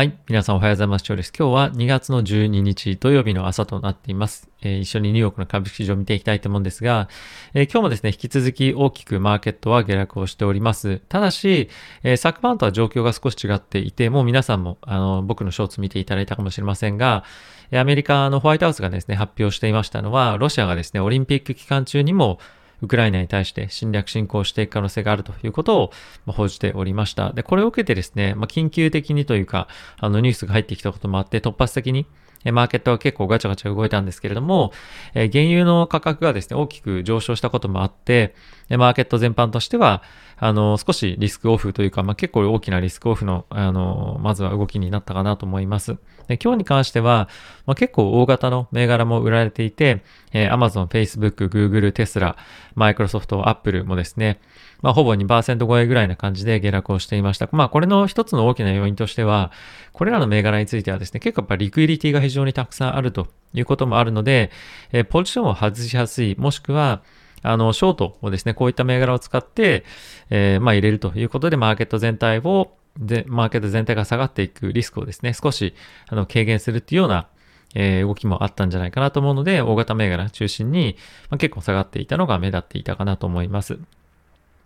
[0.00, 0.18] はい。
[0.30, 1.04] 皆さんおはようございます。
[1.06, 1.32] 今日です。
[1.38, 4.48] 今日は2月の12日土曜日の朝となっています。
[4.62, 7.10] えー、一緒にニューヨークの株式市場を見ていきたいと思うんですが、
[7.52, 11.02] えー、今日もですね、引き続き大きくマーケットは下落をしております。
[11.10, 11.68] ただし、
[12.02, 17.24] えー、昨晩とは状況が少し違っていて、もう皆さんも、あの、僕のショーツ見ていただいたかもしれませんが、
[17.70, 22.38] アメリカのホワイトハウスがですね、発表していましたのは、ロシアがですね、オリンピック期間中にも、
[22.82, 25.92] ウクライナに対して侵略侵攻していく可能性があるということを
[26.26, 27.32] 報じておりました。
[27.32, 29.68] で、これを受けてですね、まあ、緊急的にというか、
[29.98, 32.06] あのニュースが入ってきたこともあって、突発的に
[32.44, 34.72] マーケットは結構ガチャガチャ動いたんですけれども、
[35.14, 38.34] え原油の価格がですね、大きく上昇したこともあって、
[38.76, 40.02] マーケット全般としては、
[40.36, 45.98] あの、少しリスクオフというか、まあ、結構大きなリスクオフの、あの、まずは動きになったかなと思います。
[46.28, 47.28] で今日に関しては、
[47.66, 50.02] まあ、結構大型の銘柄も売られていて、
[50.32, 52.36] えー、Amazon、Facebook、Google、Tesla、
[52.76, 54.40] Microsoft、Apple もですね、
[54.80, 57.48] まあ、ほぼ2%超えぐらいな感じで下落をしていました。
[57.52, 59.50] まあ、これの一つの大きな要因としては、
[59.92, 64.50] これらの銘柄についてはですね、結構やっぱリクイリティが非常にたくさんあるということもあるので、
[64.92, 67.02] えー、ポジションを外しやすい、もしくは、
[67.42, 69.84] あの、ショートをですね、こういった銘柄を使って、
[70.30, 75.74] えー、まあ入れるということで、マーケット全体を、で、マーケット全体が下がっていくリスクをですね、少し、
[76.08, 77.28] あの、軽減するっていうような、
[77.74, 80.96] えー、動きもあったんじゃないかなと思うので、大型銘柄中心に、
[81.30, 83.78] まあ、結構下がっていたのが目立っていたかなと思います。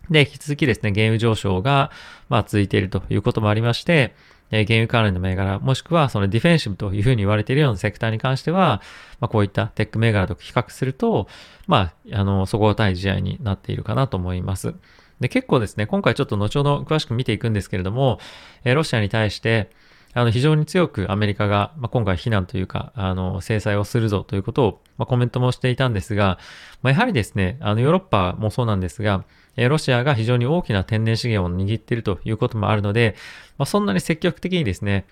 [0.09, 1.91] で、引き続きですね、原油上昇が、
[2.29, 4.15] まあ、続いているということもありまして、
[4.51, 8.81] えー、原油関連の銘柄、もしくはそのディフェンシブというふうに言われているようなセクターに関しては、
[9.19, 11.27] まあ、こういったテック銘柄と比較すると、
[11.67, 14.75] まあ、あの、底堅い試合になっているかなと思います。
[15.19, 18.19] で、結構ですね、今回ちょっと後ほど詳しく見ていくんですけれども、
[18.63, 19.69] えー、ロシアに対して、
[20.13, 26.39] あの、非常に強くアメリカが、まあ、今回非難というか、あの、制裁をするぞということを、まあ、コメントもしていたんですが、
[26.81, 29.25] まあ、やはりですね、あの、ヨーロッパもそうなんですが、
[29.57, 33.15] えロシアが非常に大きな天然資源を握っているということもあるので、
[33.57, 35.05] まあ、そんなに積極的にですね、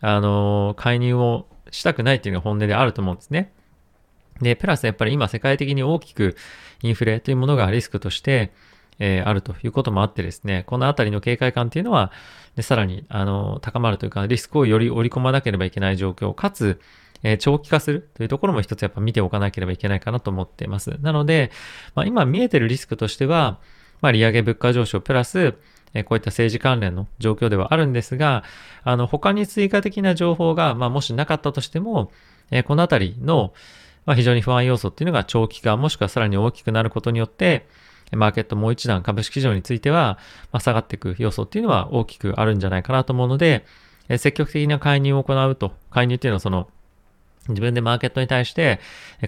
[0.00, 3.52] あの、介入をしたくないっていうのが本音であると思うんですね。
[4.40, 6.36] で、プラスやっぱり今世界的に大きく
[6.82, 8.52] インフレというものがリスクとして、
[9.00, 12.12] えー、あるということもあってですね、このあたりの警戒感っていうのは、
[12.56, 16.80] でさらに、あの、高まるというか、リスクをより織り込まなければいけない状況、かつ、
[17.22, 20.96] えー、長期化するというところも一つやっぱ見ておかなければいけないかなと思っています。
[21.00, 21.50] なので、
[21.94, 23.58] まあ、今見えてるリスクとしては、
[24.00, 25.54] まあ、利上げ物価上昇プラス、
[25.94, 28.44] えこういった政治関連の状況ではあるんですが、
[28.84, 32.10] あの、他に追加的な情報が、まあ、もしなかったとしても、
[32.50, 33.52] えこのあたりの、
[34.06, 37.66] まあ、非常に不安要素っていうのが長期化、もしくはさらに大きくなることによって、
[38.12, 40.18] マーケットもう一段株式市場については、
[40.52, 43.64] まあ、下がっていく要素っていうのは大きくあるんじゃないかなと思うので、
[44.08, 46.68] え積極的な介入を行うと、介入っていうのはその、
[47.48, 48.78] 自分でマーケットに対して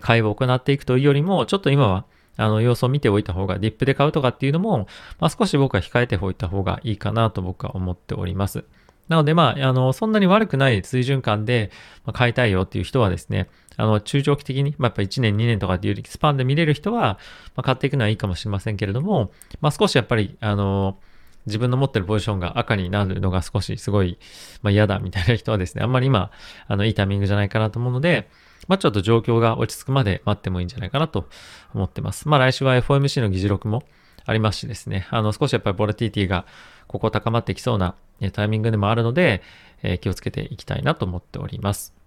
[0.00, 2.04] 買いを行っていくというよりも、ちょっと今は
[2.36, 4.86] あの、様子を見ておいた方が、ディップで買うとかっていうのも、
[5.18, 8.64] まあ、少し僕は控えておいた方がいいかなと僕は思っております。
[9.08, 11.70] なので、まあ、あの、そんなに悪くない水準感で
[12.12, 17.18] 買いたいよっていう人はですね、あの、中長期的に、まあ、やっぱ1年、2年とかっていうスパンで見れる人は、
[17.56, 20.98] まあ、買っていくのはいいかもしれませんけれども、まあ、少しやっぱり、あの、
[21.46, 24.18] 自分の持ってるポジションが赤になるのが少しすごい、
[24.62, 26.30] まあ、嫌だみたいな人はですね、あんまり今、
[26.68, 28.28] あの、いいタイミングじゃないかなと思うので、
[28.68, 31.28] まあ、ちょっと状況が落ち着くまで待ってもいいんじゃないかなと
[31.74, 32.28] 思ってます。
[32.28, 33.82] まあ、来週は FOMC の議事録も
[34.24, 36.46] ありますしですね、あの、少しやっぱりボラティティが
[36.86, 37.94] ここ高まってきそうな
[38.32, 39.42] タイミングでもあるので、
[39.82, 41.99] えー、気をつけていきたいなと思っております。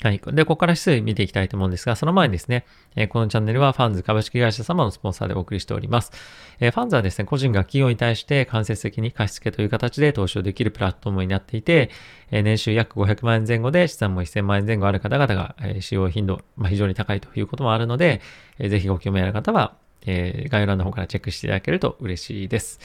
[0.00, 0.20] はい。
[0.32, 2.64] で、ここから指数見ていきたいと思うんですが、その前にですね、
[2.96, 6.10] え、このチャンネルはファンズ株式会社様のスポンサーでお送りしております。
[6.58, 11.90] え、ファンズはですね、個人が企業に対して間接的に貸付という形で投資をできるプラットフォームになっていて、
[12.32, 18.20] え、年収約500万円前後で資産も1000万円前後ある方々が、え使用頻度、まあ、非常に高いということもあるので、
[18.58, 22.80] え、ぜひご興味ある方は、え概要欄の方からチェックしていただけると嬉しいです。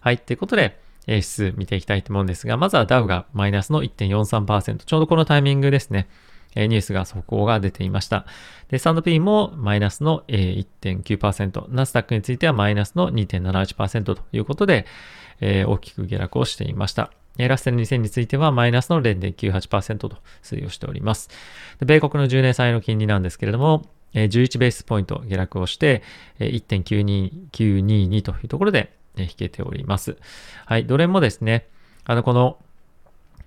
[0.00, 0.18] はい。
[0.18, 4.78] ということで、指数見ていきたいと思うんですが、まずはダウがマイナスの1.43%。
[4.78, 6.08] ちょうどこのタイミングですね。
[6.54, 8.26] えニュースが速報が出ていました。
[8.68, 14.86] で、スタンド P もマイナスの1.9%、ナスダックについてはマイナスの2.78%ということで、
[15.40, 17.10] え、大きく下落をしていました。
[17.38, 21.30] ラッセル2000についてはマイナスの0.98%と推移をしております。
[21.80, 26.02] 米国の10年債の金利なんですけれども、11ベースポイント下落をして
[26.38, 30.16] 1.92922というところで引けております。
[30.66, 31.68] はい、ドル円もですね、
[32.04, 32.58] あの、この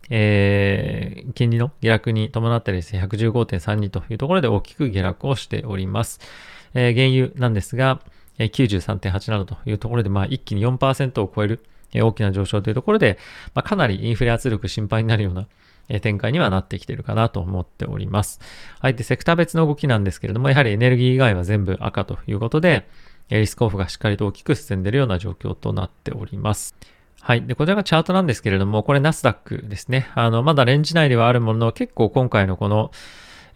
[0.09, 6.19] えー、金利の下落に伴ってですね、115.32というところで大きく下落をしております。
[6.73, 8.01] えー、原油なんですが、
[8.37, 13.17] 93.87というところで、まあ、一気に4%を超える、えー、大きな上昇というところで、
[13.53, 15.47] まあ、かなりインフレ圧力心配になるような、
[15.87, 18.41] えー、展開にはなってきているかなと思っております。
[18.79, 18.95] はい。
[18.95, 22.87] で、セクター別の動きなんですけれども、やはりエネルギー以外は全部赤ということで、
[23.29, 26.75] リスクオフがしっかりと大きく進んでいるような状況となっております。
[27.27, 27.41] はい。
[27.47, 30.11] で、こちらがチャートなんですけれども、これナスダックですね。
[30.13, 32.91] あの、まだレンジ内ではあるものの、結構今回のこの、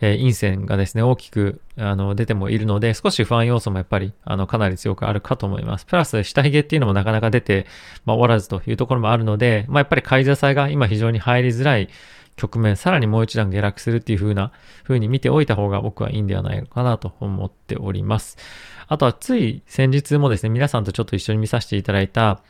[0.01, 5.85] えー、陰線がですね、大きく、あの、出てもいるので、少し不安要素もやっぱり、あの、かなり強くあるかと思います。
[5.85, 7.67] プラス、下髭っていうのもなかなか出て、
[8.05, 11.89] まあ、終わらずというところもあるので、まあ、やっぱり買い支えが今非常に入りづらい
[12.37, 14.51] 局面、さらにもう一段下落するっていう風な、
[14.81, 18.39] 風に見ておいた方が僕はいいんではないのかなと思っております。
[18.87, 22.41] あとは、つい先日もですね、皆さんとちょっと一緒に見させていただいた、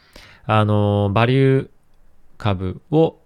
[0.51, 1.69] あの、バリュー
[2.37, 3.19] 株を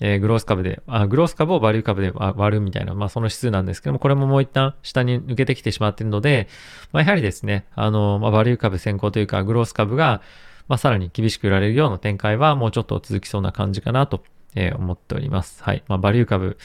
[0.00, 6.48] えー、グロース株で、あ、グロース株をバリュー株で割るみたいな、まあその指数なんですけども、これももう一旦下に抜けてきてしまっているので、
[6.90, 10.22] まあやはりですね、あの、まあバリュー株先行というか、グロース株が、
[10.68, 14.22] まあさらに厳しく売られるような展開はもうちょっと続きそうな感じかなと、
[14.54, 15.62] えー、思っております。
[15.62, 15.84] はい。
[15.86, 16.56] まあバリュー株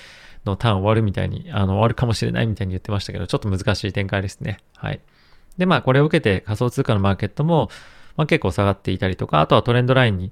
[0.45, 4.59] のターン終わるみたいに、あの、終わるかもしれないみたいに言ってましたけど、ちょっと難しい展開ですね。
[4.77, 5.01] はい。
[5.57, 7.69] で、まあこれを受けて仮想通貨のマーケットも、
[8.17, 10.31] まあ結構下がっていたりとか、あとはトレンドラインに、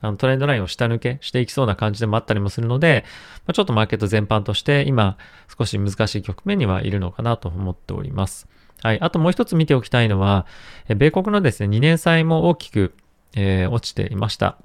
[0.00, 3.04] あのトレンドラインを下抜けしていきそうな感じでもあったりもするので、
[3.46, 5.16] まあ、ちょっとマーケット全般として今
[5.58, 8.46] 少し難しい局面にはいるのかなと思っております。
[8.82, 9.00] はい。
[9.00, 10.46] あともう一つ見ておきたいのは、
[10.94, 12.94] 米国のですね、2年債も大きく、
[13.34, 14.58] えー、落ちていました。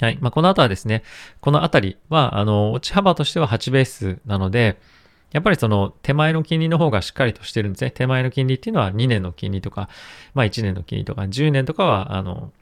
[0.00, 0.18] はい。
[0.20, 1.02] まあ、この後はですね、
[1.40, 4.78] このあたりは、あの、落ち幅としては8ベースなので、
[5.32, 7.90] やっぱりその手前の金利の方がしっかりとしてるんですね。
[7.90, 9.88] 手前の金利っていうのは2年の金利とか、
[10.34, 12.52] まあ1年の金利とか、10年とかは、あの、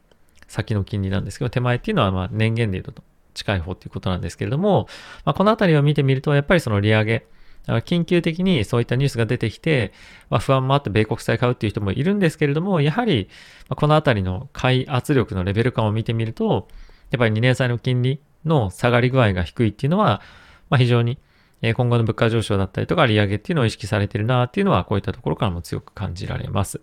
[0.49, 3.03] 先の金利なんですけど、手前っていうのはまあ年限で言うと
[3.37, 4.89] 近い方っていうことなんですけれども、
[5.25, 7.27] まあ、このあたりを見てみると、やっぱりその利上げ、
[7.67, 9.93] 緊急的にそういったニュースが出てきて、
[10.31, 13.29] まあ、不安もあって米国債買うっていう人もいるんですけれども、やはり、
[13.69, 16.69] このあたりの買い圧力のレベル感を見てみると、
[17.11, 20.23] やっぱり2年債の金利の下がり具合が低いっていうのは、
[20.71, 21.19] まあ、非常に
[21.63, 26.81] 今後の物価上昇だったりとか利上げっていうのを意識されてるなっていうのは、こういったところからも強く感じられます。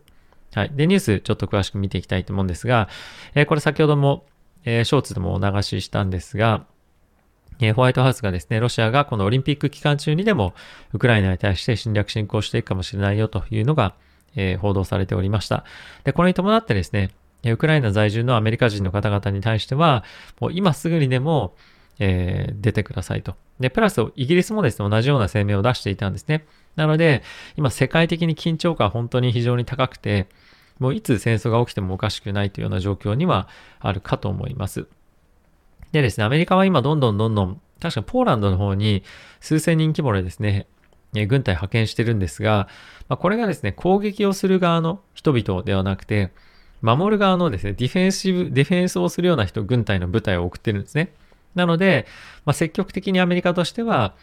[0.53, 0.71] はい。
[0.73, 2.89] で、ニュースちょっと詳しく見ていきたいと思うんですが、
[3.35, 4.25] え、これ先ほども、
[4.65, 6.65] え、ショーツでもお流ししたんですが、
[7.59, 10.53] え、ホワイトハウスがですね、ロシアがこのオリンピック期間中にでも、
[10.91, 13.93] ウクライナに対して侵略侵攻していくかもしれないよというのが、
[14.35, 15.63] え、報道されておりました。
[16.03, 17.11] で、これに伴ってですね、
[17.45, 20.03] ウクライナ在住のアメリカ人の方々に対しては、
[20.39, 21.55] もう今すぐにでも、
[21.99, 23.35] えー、出てくださいと。
[23.59, 26.45] で、プラスイギリスもですね、同じような声明を出していたんですね。
[26.75, 27.23] なので、
[27.55, 30.27] 今世界的に緊張感は本当に非常に高くて、
[30.79, 33.47] もういつ戦争が起きてもおかしくないというような状況には
[33.79, 34.87] あるかと思います。
[35.91, 39.03] でですね、アメリカは今どんどんどんどん、確かポーランドの方に
[39.39, 40.67] 数千人規模でですね、
[41.13, 42.67] 軍隊派遣してるんですが、
[43.07, 46.31] まあ、これがですね、攻撃をする側の人々ではなくて、
[46.81, 51.13] 守る側のですね、ディフェンシブ、ディフェンスをするような人、軍隊の部隊を送ってるんですね。
[51.55, 52.05] なので、
[52.45, 54.15] まあ、積極的にアメリカとしては、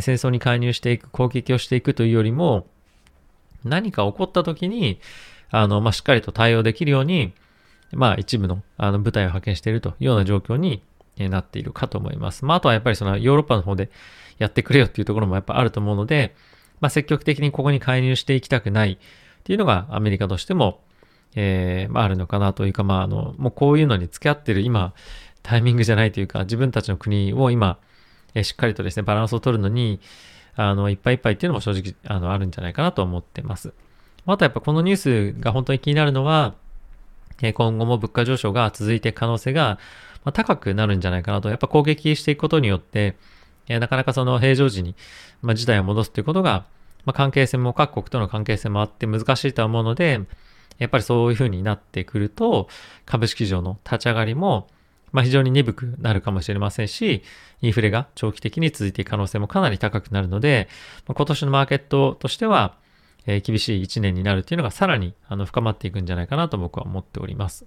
[0.00, 2.66] 戦争に介入していく、攻撃をしていくというよりも、
[3.64, 5.00] 何か起こった時に、
[5.50, 7.32] あの、まあ、しっかりと対応できるように、
[7.92, 10.82] まあ、一部の、あの、部隊を派遣しているというような状況に
[11.16, 12.44] なっているかと思います。
[12.44, 13.90] まあ、あとはやっぱりそのヨーロッパの方で
[14.38, 16.34] やってくれよっていうところもやっぱあると思うので、
[16.80, 18.96] まあ、積極的にここに介入していきたくないっ
[19.44, 20.80] ていうのがアメリカとしても、
[21.36, 24.92] えー、まあ、あるのかなというか、まあ、あの、もうこういうのに付き合ってる今、
[25.44, 27.78] タイミングじゃないというか、自分たちの国を今、
[28.34, 30.00] え、しっかりとですね、バランスを取るのに、
[30.56, 33.72] あの、いっぱいいっぱいっていうのも正直、あの、あるんじゃないかなと思ってます。
[34.26, 36.54] あとやっぱこのニュースが本当に気になるのは、
[37.42, 39.78] え今後も物価上昇が続いていく可能性が
[40.32, 41.50] 高くなるんじゃないかなと。
[41.50, 43.16] やっぱ攻撃していくことによって、
[43.68, 44.94] えなかなかその平常時に、
[45.42, 46.64] まあ、事態を戻すということが、
[47.04, 50.22] まあ、関係性も各国との関係性もあって難しいとは思うので、
[50.78, 52.68] やっぱりそういうふうになってくると、
[53.04, 54.68] 株式市場の立ち上がりも、
[55.14, 57.22] まあ、非常に鈍くなるかもしれませんし、
[57.62, 60.68] インフレが長期的に続いていく可能性もかなり高くなるので、
[61.06, 62.76] ま今年のマーケットとしては、
[63.24, 67.64] えー、厳しい1年になるっていうのがさらにあの深まっていくんじゃないかなと僕は思っております。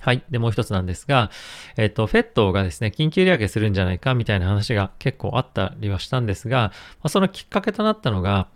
[0.00, 0.24] はい。
[0.30, 1.30] で、もう一つなんですが、
[1.76, 6.72] えっ、と、フェットがですね、緊急利上げするんじゃないかみたいな話が結構あったりはしたんですが、ま
[7.04, 8.48] あ、そのきっかけとなったのが、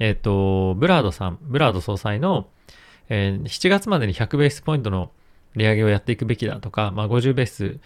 [0.00, 2.48] えっ、と、ブラードさん、ブラード総裁の、
[3.08, 5.12] えー、7月までに100ベースポイントの
[5.56, 7.78] 利上げをやっていくべきだとか、まあ、50ベース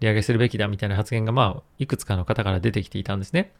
[0.00, 3.52] 利上げするべきだみたいな発言が、まあ、いくつかの方から出てきていたんですね。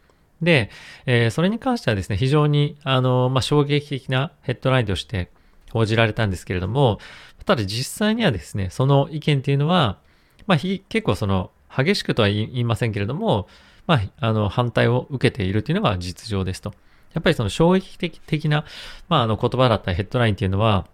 [0.42, 0.70] で、
[1.06, 5.30] えー、それに関してはですね、非常に、あの、まあ、衝撃的なヘッドラインとして
[5.70, 6.98] 報じられたんですけれども、
[7.44, 9.98] ただ実際にはですね、その意見っていうのは、
[10.46, 13.48] まあ、結構その、激しくとは言いませんけれども、
[13.86, 16.72] まあ、あの、反対を受けているというのが実情ですと。
[17.14, 18.64] やっぱりその衝撃的な、
[19.08, 20.86] まあ、あの言葉だったりヘッドラインっていうのは、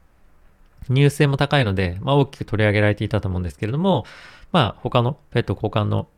[0.89, 4.05] 入性も高いので、まあ、大きく取り上げられていたと思うんですけれども、
[4.53, 6.09] まあ、他のペット交換の、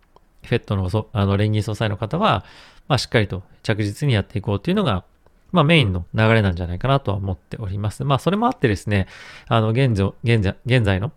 [0.44, 2.44] フェットのあの連銀総裁の方は、
[2.86, 5.04] まあ、しっかりと着実にやっていこうというのが、
[5.50, 8.04] まあ、メインの流れなんじゃないかなとは思っております。
[8.04, 9.08] まあ、それもあってですね、
[9.48, 11.12] あの、現在、現在、現在の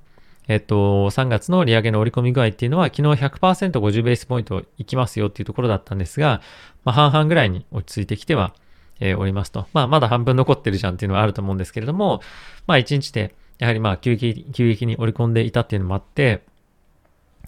[0.49, 6.41] えっと、3月の利上げの織り込み具合っていうのは、昨日 100%50 ベースポイントいきますよっていうところだったんですが、
[6.83, 8.55] まあ、半々ぐらいに落ち着いてきては、
[8.99, 9.67] え、おりますと。
[9.73, 12.21] まあ、まだ半分残ってるじゃんっていうのはあると思うんですけれども、
[12.67, 16.43] まあ、1日で、やはりまあ、急激急激に織り込んでいたっていうのもあって、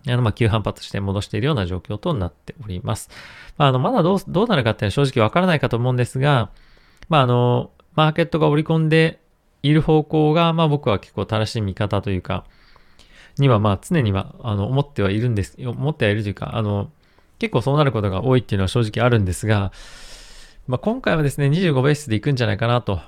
[0.08, 3.10] あの、ま、急反発して戻しているような状況となっております。
[3.58, 6.50] まあ、あの、まだどう、どうなるかっていうのは正直わからないかと思うんですが、
[7.10, 9.20] まあ、あの、マーケットが織り込んで
[9.64, 12.46] いる方向が、まあ、僕は結構正しい見方というか、
[13.38, 16.90] にはまあ常にはあの思ってはいるんです、思ってはいるというか、あの、
[17.40, 19.72] 結構そうなることが多いっていうのは正直あるんですが、
[20.68, 23.02] まあ、今回はですね、25ベースでいくんじゃないかなと。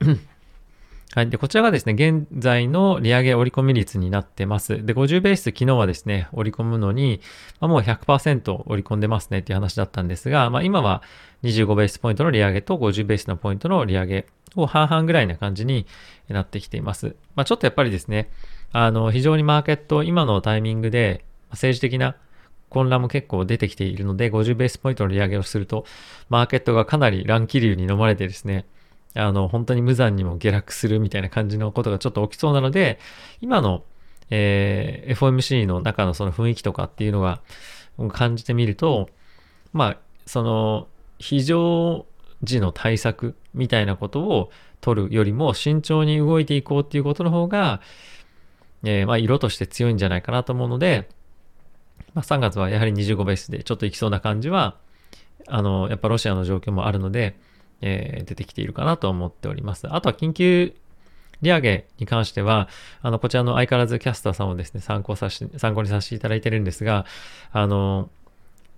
[1.14, 1.30] はい。
[1.30, 4.84] で、こちらがですね、現在の利上げ織り込み率になってます。
[4.84, 7.20] で、50ベース昨日はですね、織り込むのに、
[7.60, 11.02] まあ、もう100%織り込んでますねっていう話だったんですが、まあ、今は
[11.42, 14.26] 25ベースポイントの利上げと50ベースのポイントの利上げ
[14.56, 15.86] を半々ぐらいな感じに
[16.28, 17.14] なってきています。
[17.36, 18.30] まあ、ちょっとやっぱりですね、
[18.72, 22.16] あの、非常にマーケット、今のタイミングで政治的な
[22.72, 25.84] 混乱も結構出てきているので、50ベースポイントの利上げをすると、
[26.30, 28.64] マーケットがかなり乱気流に飲まれてですね、
[29.14, 32.98] あの、本当に無残にも下落するみたいな感じのことがちょっと起きそうなので、
[33.42, 33.84] 今の、
[34.30, 37.42] えー、FOMC の中のその雰囲気とかっていうのが
[38.12, 39.10] 感じてみると、
[39.74, 40.88] まあ、その、
[41.18, 42.06] 非常
[42.42, 44.50] 時の対策みたいなことを
[44.80, 47.80] 取るよりも慎重に動いていこうっていうことの方が、
[48.84, 51.08] えー、まあ、色として強いんじゃないかなと思うので、
[52.14, 54.76] まあ、3月はやはり25ベースでちょっといきそうな感じは、
[55.48, 57.36] あの、やっぱロシアの状況もあるので、
[57.80, 59.86] えー、出てきているかなと思っております。
[59.92, 60.74] あとは緊急
[61.42, 62.68] 利上げに関しては、
[63.02, 67.04] あの、こちらの相変わらずキャスターさんをですね、参考さし、参考にさせていただいてるんですが、
[67.50, 68.10] あの、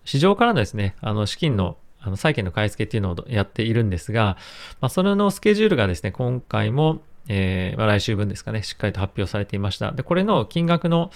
[0.05, 4.37] 市場からのですね、あの、資金のあの債券の買い付けっていうのをやっているんですが、
[4.83, 9.93] まあ、それのスケジュールがですね、今回も、えー、まあ、来週分ですかね、しっかりと発表されていました。
[9.93, 11.11] で、これの金額の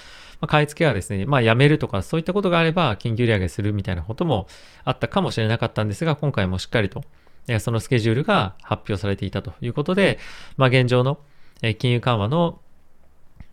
[0.47, 4.47] 買い付けはですね、まあ、やめるとか、そういったことがあれば、緊急利上げするみたいなことも
[4.85, 7.05] あったかもしれなかったんですが、今回もしっかりと、
[7.47, 10.19] えそのスケジュールが発表されていたということで、
[10.57, 11.19] まあ、現状の、
[11.63, 12.61] え金融緩和の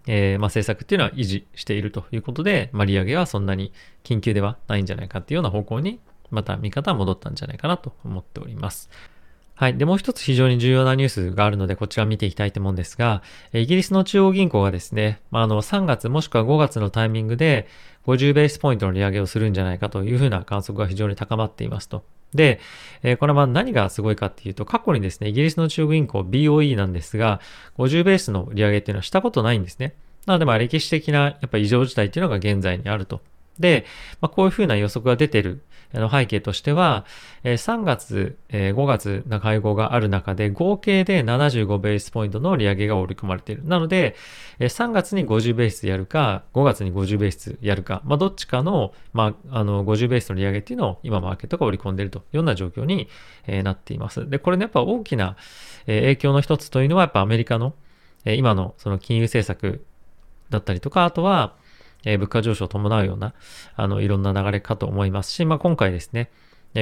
[0.07, 8.89] えー、まあ、政策っていうのは維持しているということで、まあ、利上げはそんなに緊急ではないんじゃないかっていうような方向にまた見方は戻ったんじゃないかなと思っております。
[9.57, 9.77] はい。
[9.77, 17.67] で、もう一つ非常に重要なニュースがあるので、こちら見ていきたいと思うんですが、イギリスの中央銀行がですね、まあ、あの、3月もしくは5月のタイミングで、
[18.05, 22.03] 50ベースポイントの利上げをするんじゃないかというふうな観測が非常に高まっていますと。
[22.33, 22.59] で、
[23.01, 27.39] えー、これは何がすごいかっていうと、過去にですね、イギリスの中央銀行 BOE なんですが、
[27.77, 29.95] 50ベースの利上げっていうのはしたことないんですね。
[30.25, 33.21] なので、まあ歴史的なやっぱ異常事態っていうのが現在にあると。
[33.59, 33.85] で、
[34.21, 35.61] まあ、こういうふうな予測が出てる
[36.11, 37.05] 背景としては、
[37.43, 43.65] 3月、5月の会合がある中で合計で75ベースポイントの利上げが織り込まれている。
[43.65, 44.15] なので、
[44.59, 53.07] 3月に50ベースやるか、5月に50ベースやるか、まあ、どっちかの、まあ、あの、50ベースの利上げっていうのを今マーケットが織り込んでいるというような状況に
[53.47, 54.29] なっています。
[54.29, 55.37] で、これね、やっぱ大きな
[55.85, 57.73] 影響の一つというのは、やっぱアメリカの
[58.25, 59.85] 今のその金融政策
[60.49, 61.53] だったりとか、あとは、
[62.05, 63.33] え物価上昇を伴うような、
[63.75, 66.29] あの、いろんな流れかと思いますし、まあ、今回ですね、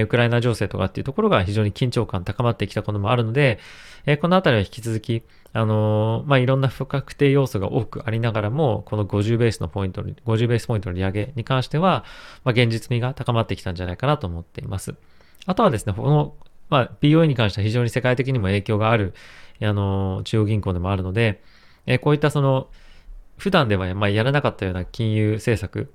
[0.01, 3.59] ウクライナ情勢とかっていうところが非常に緊張感高まってきたこともあるので、
[4.05, 12.03] えこのあたりは引き続き、あの、まあ、いろんな不確定要素が多くありながらも、この50ベースのポイント、50ベースポイントの利上げに関しては、
[12.43, 14.95] まあ、現実味が高まってきたんじゃないかなと思っています。
[15.45, 16.35] あとはですね、この、
[16.69, 19.13] まあ、BOE に関しては非常に世界的にも影響がある、
[19.61, 21.43] あの、中央銀行でもあるので、
[21.85, 22.67] えこういったその、
[23.37, 25.91] 普段ではまやらなかったような金融政策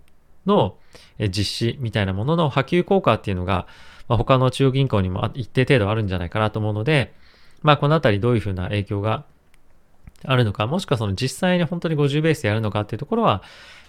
[0.47, 0.77] の
[1.19, 3.67] 実施みたいなものの波及効果っていうのが、
[4.09, 7.15] まあ、他の中央銀行にも一定程度あるんじゃないかなと思うので、
[7.63, 9.25] まあこのあたりどういうふうな影響が
[10.25, 13.43] あるのか、もしくはその実際に本当に50ベースでやるのかっていうところは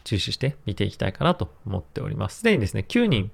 [0.04, 2.40] 注視して見ていきたいかなと思っております。
[2.40, 3.32] すでにですね、9人、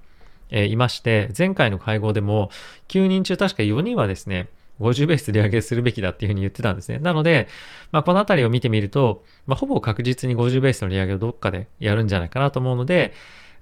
[0.50, 2.50] え、いまして、前回の会合でも
[2.88, 4.48] 9人中確か4人はですね、
[4.80, 6.98] 50ベース利上げするべきだっていうふうに言ってたんですね。
[6.98, 7.48] なので、
[7.92, 13.12] まあ、このあたりを見てみると、まあ、ほぼ確実に50ベースの利上げをどっかでやるんじゃないかなと思うので、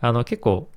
[0.01, 0.69] あの、結構、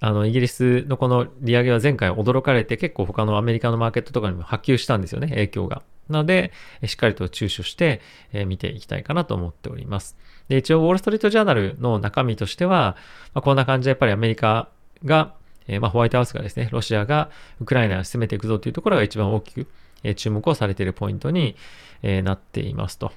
[0.00, 5.82] あの、イギリスのこの利上げは前回驚かれて結構他のアメリカのマーケットとかにも波及したんですよね、影響が。
[6.08, 6.52] なので、
[6.84, 8.00] しっかりと注視して、
[8.32, 10.18] え、見ていきたいかなと思っております。
[10.48, 12.96] で、一応、ウォール・ストリート・ジャーナルの中身としては、
[13.32, 14.68] まあ、こんな感じでやっぱりアメリカ
[15.04, 15.34] が、
[15.66, 17.30] えー、まあ、ホワイトハウスがですね、ロシアが
[17.60, 19.66] ウクライナを攻めていくぞというところが一番大きく、
[20.02, 21.56] え、注目をされているポイントに、
[22.02, 23.12] え、なっていますと。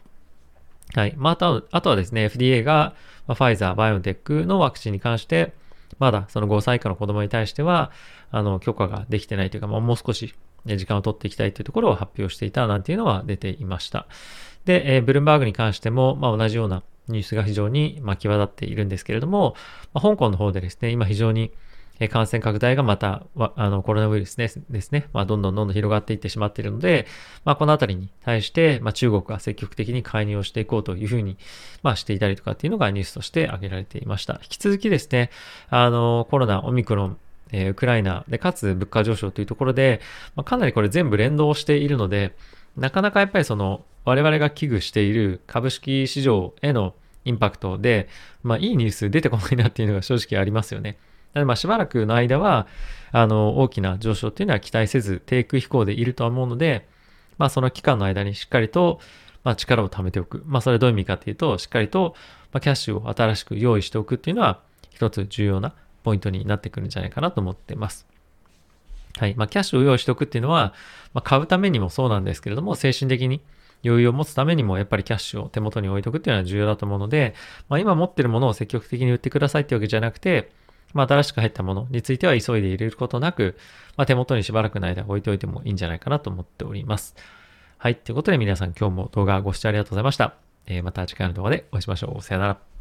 [0.95, 1.13] はい。
[1.17, 2.95] まあ、あとあとはですね、FDA が、
[3.27, 5.53] まあ、ファイザー、バイオンテックのワクチンに関して、
[5.99, 7.91] まだその5歳以下の子供に対しては、
[8.31, 10.33] あの、許可ができてないというか、まあ、もう少し、
[10.65, 14.05] 時間を取っていきたいというところを発表していたなんていうのは出ていました。
[14.65, 19.55] で、えー、ブルームバーグに関しても、まあ、同じようなニュースが非常に、まあ、際立っているんですけれども、
[19.93, 21.51] まあ、香港の方でですね、今非常に
[22.07, 23.23] 感染拡大がまた、
[23.55, 27.07] あの、コロナウイルスですですね、まあ、どんどんどんどん広がっていってしまっているので、
[27.43, 31.37] まあ、このあたりに対して、まあ、中国が積極的に介入をしていこうというふうに、
[31.81, 34.39] まあ、していたりとかっていうのがニュースとして挙げられていました。
[34.43, 35.31] 引き続きですね、
[35.69, 37.17] あの、コロナ、オミクロン、
[37.51, 40.01] えー、ウクライナで、かつ物価上昇というところで、
[40.35, 42.35] まあ、かなりこれ全部連動しているので、
[42.75, 46.93] なかなかやっぱりその、我々が危惧している株式市場への
[47.25, 48.07] インパクトで、
[48.41, 50.97] まあ、いいニュース出てこないなっていうのが正直ありますよね。
[51.37, 52.67] なので、まあ、しばらくの間は、
[53.11, 56.87] あの、大きな上昇っていうのは期待せず、低空飛行でいるとは思うので、
[57.37, 58.99] まあ、その期間の間にしっかりと、
[59.43, 60.43] まあ、力を貯めておく。
[60.45, 62.15] まあ、それどういう意味かっていうと、しっかりと、
[62.51, 68.07] ま、キャッシュを新しく用意しておくっていうのは、一つ重要なポイントになってくるんじゃないかなと思っています。
[69.17, 69.35] はい。
[69.35, 70.73] まあ、キャッシュを用意しておくっていうのは、
[71.13, 73.41] まあ、買うためにもそうなんですけれども、精神的に
[73.85, 77.35] 余裕を持つためにも、やっぱりキャッシュを手元に置いとくっていうのは重要だと思うので、
[77.69, 80.51] まあ、今持ってるものを積極的に売ってくださいってわけじゃなくて、
[80.93, 83.57] まあ、新しく入ったものについては急いで入れることなく、
[83.95, 87.15] まあ、手元にしばらくの間置いておいてもいいんじゃないかなと思っております。
[87.77, 87.95] はい。
[87.95, 90.35] ということで皆さん今日も動画ご視聴ありがとうございました。
[90.65, 92.21] えー、また次回の動画でお会いしましょう。
[92.21, 92.76] さよなら。